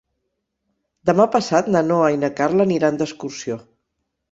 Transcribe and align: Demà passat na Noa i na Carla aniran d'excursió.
Demà 1.09 1.27
passat 1.35 1.69
na 1.77 1.85
Noa 1.91 2.09
i 2.15 2.19
na 2.23 2.33
Carla 2.41 2.69
aniran 2.69 3.01
d'excursió. 3.03 3.63